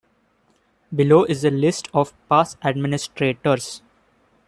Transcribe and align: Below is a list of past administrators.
Below 0.95 1.25
is 1.25 1.45
a 1.45 1.51
list 1.51 1.87
of 1.93 2.15
past 2.27 2.57
administrators. 2.63 3.83